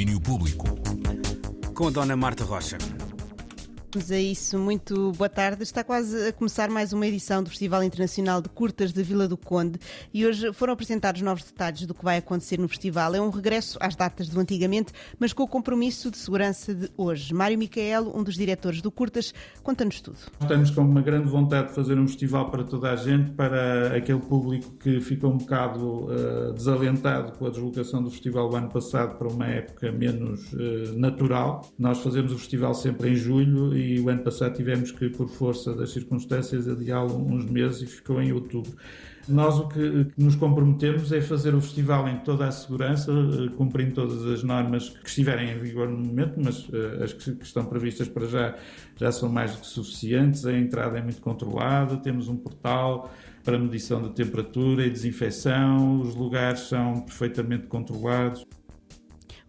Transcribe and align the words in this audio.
domínio 0.00 0.20
público. 0.20 0.64
Com 1.74 1.88
a 1.88 1.90
Dona 1.90 2.16
Marta 2.16 2.42
Rocha. 2.42 2.78
Vamos 3.92 4.12
a 4.12 4.18
isso, 4.20 4.56
muito 4.56 5.10
boa 5.18 5.28
tarde. 5.28 5.64
Está 5.64 5.82
quase 5.82 6.28
a 6.28 6.32
começar 6.32 6.70
mais 6.70 6.92
uma 6.92 7.04
edição 7.08 7.42
do 7.42 7.50
Festival 7.50 7.82
Internacional 7.82 8.40
de 8.40 8.48
Curtas 8.48 8.92
de 8.92 9.02
Vila 9.02 9.26
do 9.26 9.36
Conde 9.36 9.80
e 10.14 10.24
hoje 10.24 10.52
foram 10.52 10.74
apresentados 10.74 11.20
novos 11.22 11.42
detalhes 11.42 11.84
do 11.86 11.92
que 11.92 12.04
vai 12.04 12.18
acontecer 12.18 12.56
no 12.56 12.68
festival. 12.68 13.16
É 13.16 13.20
um 13.20 13.30
regresso 13.30 13.76
às 13.80 13.96
datas 13.96 14.28
do 14.28 14.38
antigamente, 14.38 14.92
mas 15.18 15.32
com 15.32 15.42
o 15.42 15.48
compromisso 15.48 16.08
de 16.08 16.18
segurança 16.18 16.72
de 16.72 16.88
hoje. 16.96 17.34
Mário 17.34 17.58
Micael, 17.58 18.12
um 18.14 18.22
dos 18.22 18.36
diretores 18.36 18.80
do 18.80 18.92
Curtas, 18.92 19.34
conta-nos 19.60 20.00
tudo. 20.00 20.18
Estamos 20.40 20.70
com 20.70 20.82
uma 20.82 21.02
grande 21.02 21.28
vontade 21.28 21.70
de 21.70 21.74
fazer 21.74 21.98
um 21.98 22.06
festival 22.06 22.48
para 22.48 22.62
toda 22.62 22.92
a 22.92 22.96
gente, 22.96 23.32
para 23.32 23.96
aquele 23.96 24.20
público 24.20 24.70
que 24.76 25.00
ficou 25.00 25.32
um 25.32 25.38
bocado 25.38 26.04
uh, 26.04 26.52
desalentado 26.52 27.32
com 27.32 27.44
a 27.44 27.50
deslocação 27.50 28.00
do 28.00 28.10
festival 28.10 28.48
do 28.50 28.54
ano 28.54 28.68
passado 28.68 29.18
para 29.18 29.26
uma 29.26 29.48
época 29.48 29.90
menos 29.90 30.52
uh, 30.52 30.96
natural. 30.96 31.68
Nós 31.76 31.98
fazemos 31.98 32.30
o 32.32 32.38
festival 32.38 32.72
sempre 32.72 33.10
em 33.10 33.16
julho 33.16 33.79
e 33.80 34.00
o 34.00 34.08
ano 34.08 34.22
passado 34.22 34.54
tivemos 34.54 34.92
que, 34.92 35.08
por 35.08 35.28
força 35.28 35.74
das 35.74 35.90
circunstâncias, 35.90 36.68
adiá-lo 36.68 37.16
uns 37.16 37.44
meses 37.44 37.82
e 37.82 37.86
ficou 37.86 38.20
em 38.20 38.32
outubro. 38.32 38.72
Nós 39.28 39.58
o 39.58 39.68
que 39.68 40.08
nos 40.16 40.34
comprometemos 40.34 41.12
é 41.12 41.20
fazer 41.20 41.54
o 41.54 41.60
festival 41.60 42.08
em 42.08 42.18
toda 42.18 42.46
a 42.46 42.50
segurança, 42.50 43.12
eh, 43.12 43.48
cumprindo 43.56 43.94
todas 43.94 44.26
as 44.26 44.42
normas 44.42 44.88
que 44.88 45.08
estiverem 45.08 45.50
em 45.50 45.58
vigor 45.58 45.88
no 45.88 45.98
momento, 45.98 46.34
mas 46.42 46.68
uh, 46.68 47.04
as 47.04 47.12
que, 47.12 47.36
que, 47.36 47.44
estão 47.44 47.64
previstas 47.64 48.08
para 48.08 48.26
já 48.26 48.56
já 48.96 49.12
são 49.12 49.28
mais 49.28 49.52
do 49.54 49.60
que 49.60 49.66
suficientes. 49.66 50.44
A 50.46 50.52
entrada 50.52 50.98
é 50.98 51.02
muito 51.02 51.20
controlada, 51.20 51.96
temos 51.98 52.28
um 52.28 52.36
portal 52.36 53.12
para 53.44 53.58
medição 53.58 54.02
de 54.02 54.10
temperatura 54.10 54.86
e 54.86 54.90
desinfecção, 54.90 56.00
os 56.00 56.14
lugares 56.14 56.60
são 56.60 57.00
perfeitamente 57.00 57.66
controlados. 57.66 58.44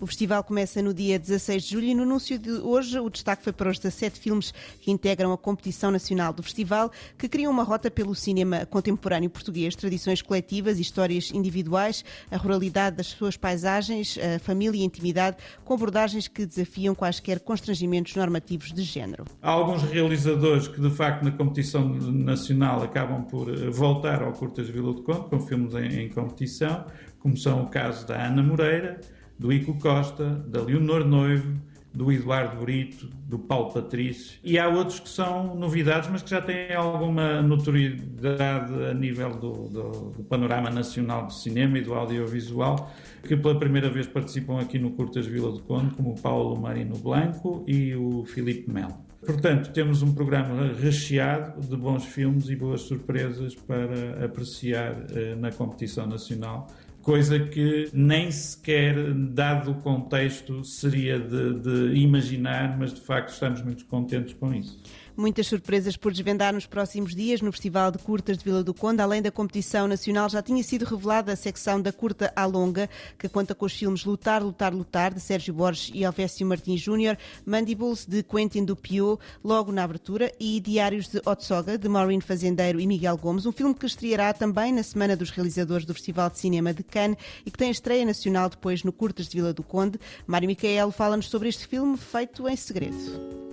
O 0.02 0.08
festival 0.08 0.44
começa 0.44 0.82
no 0.82 0.96
dia 0.96 1.20
16 1.20 1.62
de 1.62 1.70
julho 1.70 1.86
e 1.86 1.94
no 1.94 2.02
anúncio 2.02 2.40
de 2.40 2.50
hoje 2.50 3.00
o 3.00 3.08
destaque 3.08 3.44
foi 3.44 3.54
para 3.54 3.70
os 3.70 3.78
17 3.78 4.20
filmes 4.20 4.52
que 4.82 4.90
integram 4.90 5.32
a 5.32 5.38
competição 5.38 5.92
nacional 5.92 6.34
do 6.34 6.42
festival, 6.42 6.92
que 7.20 7.30
criam 7.30 7.52
uma 7.52 7.62
rota 7.62 7.92
pelo 7.92 8.16
cinema 8.16 8.66
contemporâneo 8.66 9.30
português, 9.30 9.76
tradições 9.76 10.20
coletivas 10.24 10.80
histórias 10.80 11.30
individuais, 11.30 12.04
a 12.32 12.38
ruralidade 12.38 12.96
das 12.98 13.06
suas 13.10 13.38
paisagens, 13.38 14.18
a 14.18 14.40
família 14.40 14.80
e 14.80 14.82
a 14.82 14.86
intimidade, 14.86 15.38
com 15.64 15.76
abordagens 15.76 16.28
que 16.28 16.48
desafiam 16.48 16.96
quaisquer 16.96 17.40
constrangimentos 17.40 18.16
normativos 18.16 18.74
de 18.74 18.82
género. 18.82 19.26
Há 19.40 19.52
alguns 19.52 19.84
realizadores 19.84 20.68
que, 20.68 20.82
de 20.82 20.90
facto, 20.90 21.24
na 21.24 21.32
competição 21.32 21.88
nacional 21.88 22.82
acabam 22.82 23.24
por 23.26 23.54
eh, 23.54 23.70
voltar 23.70 24.24
ao 24.24 24.32
Curtas 24.32 24.68
Vila 24.68 24.96
de 24.96 25.04
Conde, 25.04 25.30
com 25.30 25.40
filmes 25.42 25.76
em, 25.76 26.06
em 26.06 26.10
competição, 26.10 26.86
como 27.20 27.38
são 27.38 27.62
o 27.62 27.70
caso 27.70 28.08
da 28.08 28.26
Ana 28.26 28.42
Moreira, 28.42 29.00
do 29.42 29.52
Ico 29.52 29.74
Costa, 29.74 30.36
da 30.48 30.62
Leonor 30.62 31.04
Noivo, 31.04 31.60
do 31.92 32.12
Eduardo 32.12 32.62
Brito, 32.62 33.10
do 33.28 33.40
Paulo 33.40 33.74
Patrício. 33.74 34.38
E 34.44 34.60
há 34.60 34.70
outros 34.70 35.00
que 35.00 35.10
são 35.10 35.56
novidades, 35.56 36.08
mas 36.12 36.22
que 36.22 36.30
já 36.30 36.40
têm 36.40 36.76
alguma 36.76 37.42
notoriedade 37.42 38.86
a 38.86 38.94
nível 38.94 39.32
do, 39.32 39.52
do, 39.68 39.90
do, 40.12 40.24
panorama 40.26 40.70
nacional 40.70 41.26
do 41.26 41.34
cinema 41.34 41.80
e 41.80 41.82
do 41.82 41.96
audiovisual, 41.96 42.94
que 43.24 43.36
pela 43.36 43.58
primeira 43.58 43.90
vez 43.90 44.06
participam 44.06 44.60
aqui 44.60 44.78
no 44.78 44.92
Curtas 44.92 45.26
Vila 45.26 45.52
do 45.52 45.60
Conde, 45.64 45.96
como 45.96 46.12
o 46.12 46.22
Paulo 46.22 46.56
Marino 46.62 46.96
Blanco 47.00 47.66
e 47.68 47.96
o 47.96 48.24
Filipe 48.26 48.72
Melo. 48.72 48.96
Portanto, 49.26 49.72
temos 49.72 50.04
um 50.04 50.14
programa 50.14 50.72
recheado 50.80 51.60
de 51.62 51.76
bons 51.76 52.06
filmes 52.06 52.48
e 52.48 52.56
boas 52.56 52.82
surpresas 52.82 53.56
para 53.56 54.24
apreciar 54.24 54.96
eh, 55.12 55.36
na 55.36 55.52
competição 55.52 56.08
nacional 56.08 56.68
coisa 57.02 57.40
que 57.40 57.90
nem 57.94 58.32
sequer, 58.32 59.14
dado 59.14 59.72
o 59.72 59.76
contexto, 59.76 60.64
seria 60.64 61.20
de, 61.20 61.54
de, 61.60 61.96
imaginar, 61.96 62.78
mas 62.78 62.94
de 62.94 63.02
facto 63.02 63.30
estamos 63.30 63.62
muito 63.62 63.86
contentes 63.86 64.34
com 64.34 64.54
isso. 64.54 64.80
Muitas 65.22 65.46
surpresas 65.46 65.96
por 65.96 66.12
desvendar 66.12 66.52
nos 66.52 66.66
próximos 66.66 67.14
dias 67.14 67.42
no 67.42 67.52
Festival 67.52 67.92
de 67.92 68.00
Curtas 68.00 68.40
de 68.40 68.44
Vila 68.44 68.64
do 68.64 68.74
Conde. 68.74 69.04
Além 69.04 69.22
da 69.22 69.30
competição 69.30 69.88
nacional, 69.88 70.28
já 70.28 70.42
tinha 70.42 70.64
sido 70.64 70.84
revelada 70.84 71.32
a 71.32 71.36
secção 71.36 71.80
da 71.80 71.94
curta 71.94 72.34
à 72.36 72.44
longa, 72.44 72.90
que 73.20 73.30
conta 73.30 73.54
com 73.54 73.68
os 73.68 73.72
filmes 73.72 74.04
Lutar, 74.04 74.42
Lutar, 74.42 74.74
Lutar, 74.74 75.14
de 75.14 75.20
Sérgio 75.20 75.54
Borges 75.54 75.92
e 75.94 76.04
Alvécio 76.04 76.48
Martins 76.48 76.82
Júnior, 76.82 77.20
Mandibles, 77.46 78.04
de 78.04 78.24
Quentin 78.24 78.66
Dupieux, 78.66 79.20
logo 79.44 79.72
na 79.72 79.84
abertura, 79.84 80.32
e 80.40 80.60
Diários 80.60 81.08
de 81.08 81.22
Otsoga, 81.24 81.78
de 81.78 81.88
Maureen 81.88 82.20
Fazendeiro 82.20 82.80
e 82.80 82.88
Miguel 82.88 83.16
Gomes, 83.16 83.46
um 83.46 83.52
filme 83.52 83.76
que 83.76 83.86
estreará 83.86 84.34
também 84.34 84.74
na 84.74 84.82
Semana 84.82 85.16
dos 85.16 85.30
Realizadores 85.30 85.86
do 85.86 85.94
Festival 85.94 86.32
de 86.32 86.40
Cinema 86.40 86.74
de 86.74 86.82
Cannes 86.82 87.20
e 87.46 87.52
que 87.52 87.60
tem 87.60 87.70
estreia 87.70 88.04
nacional 88.04 88.50
depois 88.50 88.84
no 88.84 88.92
Curtas 88.92 89.28
de 89.28 89.38
Vila 89.38 89.54
do 89.54 89.62
Conde. 89.62 90.00
Mário 90.26 90.48
Micael 90.48 90.92
fala-nos 90.92 91.30
sobre 91.30 91.48
este 91.48 91.68
filme 91.68 91.96
feito 91.96 92.50
em 92.50 92.56
segredo. 92.56 93.51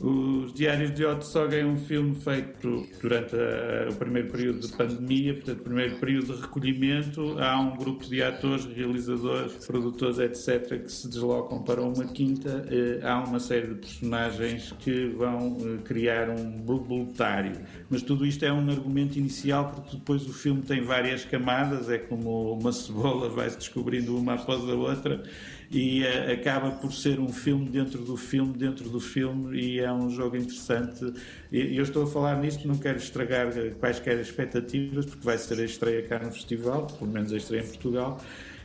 Os 0.00 0.52
Diários 0.52 0.94
de 0.94 1.04
Otto 1.04 1.26
Soga 1.26 1.56
é 1.56 1.64
um 1.64 1.76
filme 1.76 2.14
feito 2.14 2.86
durante 3.00 3.34
a, 3.34 3.90
o 3.90 3.94
primeiro 3.96 4.30
período 4.30 4.60
de 4.60 4.68
pandemia, 4.68 5.34
portanto, 5.34 5.62
primeiro 5.64 5.96
período 5.96 6.34
de 6.34 6.42
recolhimento. 6.42 7.36
Há 7.40 7.58
um 7.58 7.76
grupo 7.76 8.04
de 8.04 8.22
atores, 8.22 8.64
realizadores, 8.64 9.66
produtores, 9.66 10.18
etc., 10.18 10.84
que 10.84 10.92
se 10.92 11.08
deslocam 11.08 11.62
para 11.62 11.82
uma 11.82 12.04
quinta. 12.04 12.64
Eh, 12.70 13.00
há 13.02 13.24
uma 13.24 13.40
série 13.40 13.68
de 13.68 13.74
personagens 13.74 14.72
que 14.78 15.08
vão 15.08 15.56
eh, 15.60 15.82
criar 15.84 16.30
um 16.30 16.62
voluntário. 16.64 17.60
Mas 17.90 18.00
tudo 18.00 18.24
isto 18.24 18.44
é 18.44 18.52
um 18.52 18.70
argumento 18.70 19.18
inicial, 19.18 19.72
porque 19.74 19.96
depois 19.96 20.24
o 20.28 20.32
filme 20.32 20.62
tem 20.62 20.80
várias 20.80 21.24
camadas, 21.24 21.90
é 21.90 21.98
como 21.98 22.52
uma 22.52 22.70
cebola, 22.70 23.28
vai-se 23.28 23.58
descobrindo 23.58 24.16
uma 24.16 24.34
após 24.34 24.62
a 24.68 24.74
outra 24.74 25.24
e 25.70 26.02
uh, 26.02 26.32
acaba 26.32 26.70
por 26.70 26.92
ser 26.92 27.20
um 27.20 27.28
filme 27.28 27.68
dentro 27.68 28.02
do 28.02 28.16
filme, 28.16 28.52
dentro 28.54 28.88
do 28.88 29.00
filme, 29.00 29.58
e 29.60 29.80
é 29.80 29.92
um 29.92 30.08
jogo 30.10 30.36
interessante. 30.36 31.12
E 31.52 31.76
eu 31.76 31.82
estou 31.82 32.04
a 32.04 32.06
falar 32.06 32.40
nisto, 32.40 32.66
não 32.66 32.78
quero 32.78 32.98
estragar 32.98 33.48
eh, 33.56 33.70
quaisquer 33.78 34.18
expectativas, 34.18 35.06
porque 35.06 35.24
vai 35.24 35.36
ser 35.36 35.60
a 35.60 35.64
estreia 35.64 36.02
cá 36.02 36.18
no 36.18 36.30
festival, 36.30 36.86
pelo 36.86 37.10
menos 37.10 37.32
a 37.32 37.36
estreia 37.36 37.62
em 37.62 37.66
Portugal 37.66 38.20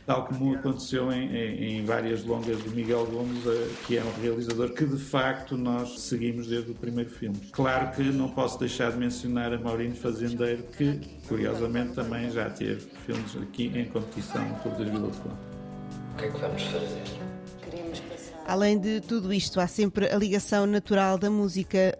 tal 0.06 0.26
como 0.26 0.54
aconteceu 0.54 1.10
em, 1.12 1.34
em, 1.34 1.78
em, 1.78 1.84
várias 1.84 2.24
longas 2.24 2.62
de 2.62 2.68
Miguel 2.70 3.06
Gomes, 3.06 3.46
eh, 3.46 3.68
que 3.86 3.96
é 3.96 4.04
um 4.04 4.22
realizador 4.22 4.72
que 4.72 4.84
de 4.84 4.98
facto 4.98 5.56
nós 5.56 6.00
seguimos 6.00 6.46
desde 6.46 6.70
o 6.70 6.74
primeiro 6.74 7.10
filme. 7.10 7.38
Claro 7.52 7.90
que 7.92 8.02
não 8.02 8.28
posso 8.28 8.58
deixar 8.58 8.92
de 8.92 8.98
mencionar 8.98 9.52
a 9.52 9.58
Maurino 9.58 9.94
Fazendeiro, 9.94 10.62
que 10.76 11.00
curiosamente 11.26 11.94
também 11.94 12.30
já 12.30 12.50
teve 12.50 12.86
filmes 13.06 13.36
aqui 13.36 13.72
em 13.74 13.86
competição 13.86 14.46
por 14.62 14.72
2004. 14.72 15.53
O 16.14 16.16
que 16.16 16.26
é 16.26 16.28
que 16.28 16.38
vamos 16.38 16.62
fazer? 16.62 17.02
Além 18.46 18.78
de 18.78 19.00
tudo 19.00 19.32
isto, 19.32 19.58
há 19.58 19.66
sempre 19.66 20.06
a 20.06 20.16
ligação 20.16 20.66
natural 20.66 21.16
da 21.16 21.30
música, 21.30 21.96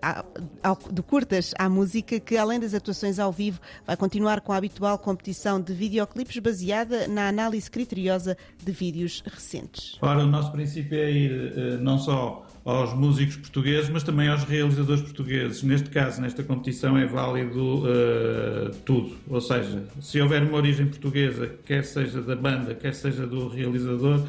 de 0.92 1.02
curtas 1.02 1.54
à 1.58 1.68
música, 1.68 2.20
que 2.20 2.36
além 2.36 2.60
das 2.60 2.74
atuações 2.74 3.18
ao 3.18 3.32
vivo, 3.32 3.60
vai 3.86 3.96
continuar 3.96 4.40
com 4.42 4.52
a 4.52 4.56
habitual 4.56 4.98
competição 4.98 5.60
de 5.60 5.72
videoclipes 5.72 6.38
baseada 6.38 7.08
na 7.08 7.28
análise 7.28 7.70
criteriosa 7.70 8.36
de 8.62 8.72
vídeos 8.72 9.22
recentes. 9.26 9.96
Ora, 10.02 10.22
o 10.22 10.26
nosso 10.26 10.52
princípio 10.52 10.98
é 10.98 11.10
ir 11.10 11.52
eh, 11.56 11.76
não 11.78 11.98
só 11.98 12.46
aos 12.64 12.94
músicos 12.94 13.36
portugueses, 13.36 13.90
mas 13.90 14.02
também 14.02 14.28
aos 14.28 14.42
realizadores 14.44 15.02
portugueses. 15.02 15.62
Neste 15.62 15.90
caso, 15.90 16.20
nesta 16.20 16.42
competição, 16.42 16.96
é 16.96 17.04
válido 17.04 17.84
uh, 17.84 18.70
tudo. 18.86 19.16
Ou 19.28 19.40
seja, 19.40 19.84
se 20.00 20.20
houver 20.20 20.42
uma 20.42 20.56
origem 20.56 20.86
portuguesa, 20.86 21.50
quer 21.66 21.84
seja 21.84 22.22
da 22.22 22.34
banda, 22.34 22.74
quer 22.74 22.94
seja 22.94 23.26
do 23.26 23.48
realizador, 23.48 24.26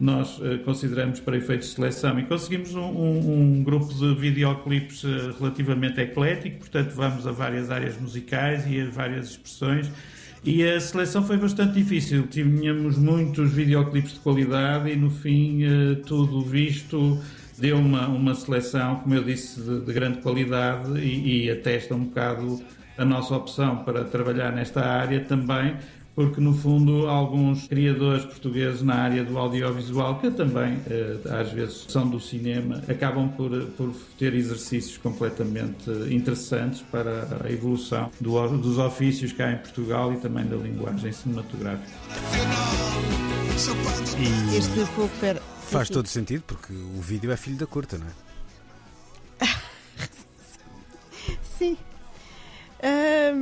nós 0.00 0.38
uh, 0.38 0.58
consideramos 0.64 1.20
para 1.20 1.36
efeitos 1.36 1.68
de 1.68 1.74
seleção 1.74 2.18
e 2.18 2.24
conseguimos 2.24 2.74
um, 2.74 2.80
um, 2.80 3.58
um 3.58 3.62
grupo 3.64 3.92
de 3.92 4.14
videoclipes 4.14 5.02
uh, 5.04 5.34
relativamente 5.38 6.00
eclético, 6.00 6.58
portanto, 6.58 6.90
vamos 6.94 7.26
a 7.26 7.32
várias 7.32 7.70
áreas 7.70 8.00
musicais 8.00 8.64
e 8.66 8.80
a 8.80 8.88
várias 8.90 9.30
expressões. 9.30 9.90
E 10.44 10.64
a 10.64 10.80
seleção 10.80 11.24
foi 11.24 11.36
bastante 11.36 11.74
difícil. 11.74 12.28
Tínhamos 12.28 12.96
muitos 12.96 13.52
videoclipes 13.52 14.14
de 14.14 14.20
qualidade 14.20 14.88
e, 14.88 14.94
no 14.94 15.10
fim, 15.10 15.62
tudo 16.06 16.42
visto 16.42 17.20
deu 17.58 17.76
uma, 17.76 18.06
uma 18.06 18.34
seleção, 18.36 18.96
como 19.00 19.14
eu 19.14 19.24
disse, 19.24 19.60
de, 19.60 19.80
de 19.80 19.92
grande 19.92 20.18
qualidade 20.18 20.96
e, 21.00 21.46
e 21.46 21.50
atesta 21.50 21.94
um 21.94 22.04
bocado 22.04 22.62
a 22.98 23.04
nossa 23.04 23.34
opção 23.36 23.84
para 23.84 24.04
trabalhar 24.04 24.52
nesta 24.52 24.84
área 24.84 25.20
também, 25.20 25.76
porque 26.18 26.40
no 26.40 26.52
fundo 26.52 27.06
alguns 27.06 27.68
criadores 27.68 28.24
portugueses 28.24 28.82
na 28.82 28.96
área 28.96 29.22
do 29.22 29.38
audiovisual, 29.38 30.18
que 30.18 30.28
também 30.32 30.80
eh, 30.90 31.16
às 31.30 31.52
vezes 31.52 31.84
são 31.86 32.10
do 32.10 32.18
cinema, 32.18 32.82
acabam 32.88 33.28
por, 33.28 33.52
por 33.76 33.94
ter 34.18 34.34
exercícios 34.34 34.98
completamente 34.98 35.88
interessantes 36.10 36.82
para 36.90 37.38
a 37.44 37.52
evolução 37.52 38.10
do, 38.20 38.48
dos 38.58 38.78
ofícios 38.78 39.32
cá 39.32 39.52
em 39.52 39.58
Portugal 39.58 40.12
e 40.12 40.16
também 40.16 40.44
da 40.44 40.56
linguagem 40.56 41.12
cinematográfica. 41.12 41.88
E 44.18 44.56
este 44.56 44.86
fogo 44.86 45.10
Faz 45.70 45.88
todo 45.88 46.08
sentido, 46.08 46.42
porque 46.48 46.72
o 46.72 47.00
vídeo 47.00 47.30
é 47.30 47.36
filho 47.36 47.58
da 47.58 47.66
curta, 47.66 47.96
não 47.96 48.08
é? 48.08 49.46
Sim. 51.56 51.76
Eu 52.82 53.36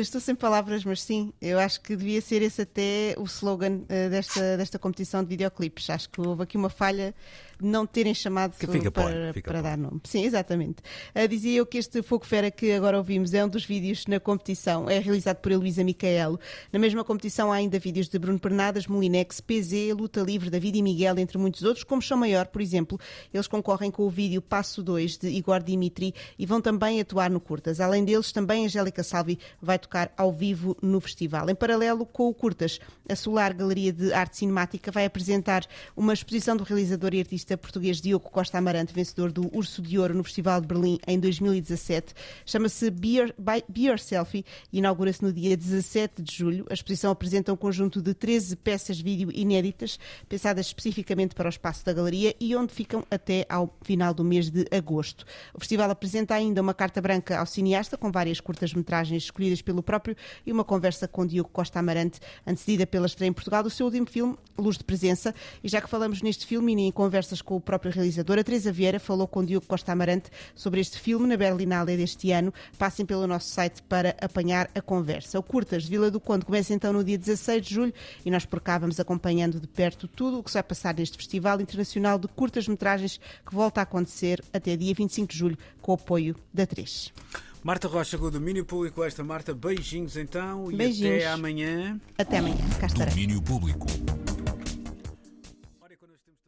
estou 0.00 0.20
sem 0.20 0.34
palavras, 0.34 0.84
mas 0.84 1.02
sim, 1.02 1.32
eu 1.40 1.58
acho 1.58 1.80
que 1.80 1.94
devia 1.94 2.20
ser 2.20 2.42
esse 2.42 2.62
até 2.62 3.14
o 3.18 3.24
slogan 3.24 3.80
uh, 3.82 4.10
desta, 4.10 4.56
desta 4.56 4.78
competição 4.78 5.22
de 5.22 5.28
videoclipes. 5.28 5.90
Acho 5.90 6.08
que 6.08 6.20
houve 6.20 6.42
aqui 6.42 6.56
uma 6.56 6.70
falha 6.70 7.14
não 7.62 7.86
terem 7.86 8.14
chamado 8.14 8.54
para, 8.58 9.32
para 9.32 9.42
por. 9.42 9.62
dar 9.62 9.78
nome. 9.78 10.00
Sim, 10.04 10.24
exatamente. 10.24 10.82
Uh, 11.14 11.28
dizia 11.28 11.58
eu 11.58 11.66
que 11.66 11.78
este 11.78 12.02
Fogo 12.02 12.24
Fera 12.26 12.50
que 12.50 12.72
agora 12.72 12.98
ouvimos 12.98 13.32
é 13.34 13.44
um 13.44 13.48
dos 13.48 13.64
vídeos 13.64 14.06
na 14.06 14.20
competição. 14.20 14.88
É 14.88 14.98
realizado 14.98 15.36
por 15.36 15.52
Heloísa 15.52 15.84
Micaelo. 15.84 16.38
Na 16.72 16.78
mesma 16.78 17.04
competição 17.04 17.52
há 17.52 17.56
ainda 17.56 17.78
vídeos 17.78 18.08
de 18.08 18.18
Bruno 18.18 18.38
Pernadas, 18.38 18.86
Molinex, 18.86 19.40
PZ, 19.40 19.94
Luta 19.96 20.20
Livre, 20.20 20.50
David 20.50 20.78
e 20.78 20.82
Miguel, 20.82 21.18
entre 21.18 21.38
muitos 21.38 21.62
outros, 21.62 21.84
como 21.84 22.02
Chão 22.02 22.18
Maior, 22.18 22.46
por 22.46 22.60
exemplo. 22.60 22.98
Eles 23.32 23.46
concorrem 23.46 23.90
com 23.90 24.04
o 24.04 24.10
vídeo 24.10 24.42
Passo 24.42 24.82
2 24.82 25.18
de 25.18 25.28
Igor 25.28 25.62
Dimitri 25.62 26.14
e 26.38 26.46
vão 26.46 26.60
também 26.60 27.00
atuar 27.00 27.30
no 27.30 27.40
Curtas. 27.40 27.80
Além 27.80 28.04
deles, 28.04 28.32
também 28.32 28.66
Angélica 28.66 29.02
Salvi 29.02 29.38
vai 29.60 29.78
tocar 29.78 30.12
ao 30.16 30.32
vivo 30.32 30.76
no 30.82 31.00
festival. 31.00 31.48
Em 31.48 31.54
paralelo 31.54 32.04
com 32.06 32.28
o 32.28 32.34
Curtas, 32.34 32.78
a 33.08 33.16
Solar 33.16 33.54
Galeria 33.54 33.92
de 33.92 34.12
Arte 34.12 34.38
Cinemática 34.38 34.90
vai 34.90 35.04
apresentar 35.04 35.66
uma 35.96 36.12
exposição 36.12 36.56
do 36.56 36.64
realizador 36.64 37.14
e 37.14 37.20
artista 37.20 37.51
português 37.56 38.00
Diogo 38.00 38.30
Costa 38.30 38.58
Amarante, 38.58 38.92
vencedor 38.92 39.30
do 39.32 39.54
Urso 39.56 39.80
de 39.82 39.98
Ouro 39.98 40.14
no 40.14 40.24
Festival 40.24 40.60
de 40.60 40.66
Berlim 40.66 40.98
em 41.06 41.18
2017. 41.18 42.14
Chama-se 42.46 42.90
Be, 42.90 43.16
Your- 43.18 43.34
Be 43.68 43.86
Yourself 43.86 44.38
e 44.72 44.78
inaugura-se 44.78 45.22
no 45.22 45.32
dia 45.32 45.56
17 45.56 46.22
de 46.22 46.34
julho. 46.36 46.66
A 46.70 46.74
exposição 46.74 47.10
apresenta 47.10 47.52
um 47.52 47.56
conjunto 47.56 48.00
de 48.00 48.14
13 48.14 48.56
peças 48.56 48.96
de 48.96 49.02
vídeo 49.02 49.30
inéditas, 49.32 49.98
pensadas 50.28 50.66
especificamente 50.66 51.34
para 51.34 51.46
o 51.46 51.50
espaço 51.50 51.84
da 51.84 51.92
galeria 51.92 52.34
e 52.40 52.54
onde 52.56 52.72
ficam 52.72 53.04
até 53.10 53.44
ao 53.48 53.76
final 53.82 54.14
do 54.14 54.24
mês 54.24 54.50
de 54.50 54.66
agosto. 54.70 55.24
O 55.52 55.58
festival 55.58 55.90
apresenta 55.90 56.34
ainda 56.34 56.60
uma 56.62 56.72
carta 56.74 57.00
branca 57.00 57.38
ao 57.38 57.46
cineasta, 57.46 57.96
com 57.98 58.10
várias 58.10 58.40
curtas-metragens 58.40 59.24
escolhidas 59.24 59.60
pelo 59.60 59.82
próprio 59.82 60.16
e 60.46 60.52
uma 60.52 60.64
conversa 60.64 61.06
com 61.06 61.26
Diogo 61.26 61.50
Costa 61.50 61.78
Amarante, 61.78 62.20
antecedida 62.46 62.86
pela 62.86 63.06
estreia 63.06 63.28
em 63.28 63.32
Portugal 63.32 63.62
do 63.62 63.68
seu 63.70 63.86
último 63.86 64.06
filme, 64.06 64.36
Luz 64.56 64.78
de 64.78 64.84
Presença. 64.84 65.34
E 65.62 65.68
já 65.68 65.80
que 65.80 65.88
falamos 65.90 66.22
neste 66.22 66.46
filme 66.46 66.72
e 66.74 66.80
em 66.86 66.92
conversas 66.92 67.41
com 67.44 67.56
o 67.56 67.60
próprio 67.60 67.92
realizador, 67.92 68.38
a 68.38 68.44
Teresa 68.44 68.72
Vieira 68.72 68.98
falou 69.00 69.26
com 69.26 69.44
Diogo 69.44 69.66
Costa 69.66 69.92
Amarante 69.92 70.30
sobre 70.54 70.80
este 70.80 70.98
filme 70.98 71.26
na 71.26 71.36
Berlinale 71.36 71.96
deste 71.96 72.30
ano. 72.30 72.52
Passem 72.78 73.04
pelo 73.04 73.26
nosso 73.26 73.48
site 73.48 73.82
para 73.82 74.16
apanhar 74.20 74.70
a 74.74 74.80
conversa. 74.80 75.38
O 75.38 75.42
Curtas 75.42 75.84
de 75.84 75.90
Vila 75.90 76.10
do 76.10 76.20
Conde 76.20 76.44
começa 76.44 76.72
então 76.72 76.92
no 76.92 77.02
dia 77.04 77.18
16 77.18 77.66
de 77.66 77.74
julho 77.74 77.94
e 78.24 78.30
nós 78.30 78.44
por 78.44 78.60
cá 78.60 78.78
vamos 78.78 78.98
acompanhando 79.00 79.60
de 79.60 79.66
perto 79.66 80.06
tudo 80.08 80.38
o 80.38 80.42
que 80.42 80.50
se 80.50 80.54
vai 80.54 80.62
passar 80.62 80.94
neste 80.94 81.16
Festival 81.16 81.60
Internacional 81.60 82.18
de 82.18 82.28
Curtas-Metragens 82.28 83.18
que 83.46 83.54
volta 83.54 83.80
a 83.80 83.84
acontecer 83.84 84.42
até 84.52 84.76
dia 84.76 84.94
25 84.94 85.32
de 85.32 85.38
julho 85.38 85.58
com 85.80 85.92
o 85.92 85.94
apoio 85.94 86.36
da 86.52 86.66
3. 86.66 87.12
Marta 87.62 87.86
Rocha 87.86 88.18
com 88.18 88.24
o 88.24 88.30
domínio 88.30 88.64
público. 88.64 89.04
Esta 89.04 89.22
Marta, 89.22 89.54
beijinhos 89.54 90.16
então 90.16 90.70
e 90.70 90.76
Beijinhos. 90.76 91.22
até 91.22 91.28
amanhã. 91.28 92.00
Até 92.18 92.38
amanhã. 92.38 92.56
Cá 92.80 92.86
estarei. 92.86 93.14
Domínio 93.14 93.40
Público. 93.40 93.86